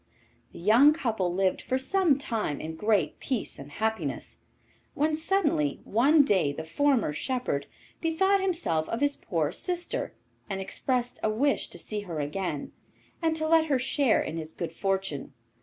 The 0.51 0.57
young 0.57 0.93
couple 0.93 1.31
lived 1.31 1.61
for 1.61 1.77
some 1.77 2.17
time 2.17 2.59
in 2.59 2.75
great 2.75 3.19
peace 3.19 3.59
and 3.59 3.69
happiness, 3.69 4.37
when 4.95 5.13
suddenly 5.13 5.79
one 5.83 6.23
day 6.23 6.51
the 6.51 6.63
former 6.63 7.13
shepherd 7.13 7.67
bethought 8.01 8.41
himself 8.41 8.89
of 8.89 8.99
his 8.99 9.15
poor 9.15 9.51
sister 9.51 10.15
and 10.49 10.59
expressed 10.59 11.19
a 11.21 11.29
wish 11.29 11.67
to 11.67 11.77
see 11.77 11.99
her 11.99 12.19
again, 12.19 12.71
and 13.21 13.35
to 13.35 13.47
let 13.47 13.65
her 13.65 13.77
share 13.77 14.23
in 14.23 14.37
his 14.37 14.53
good 14.53 14.71
fortune. 14.71 15.33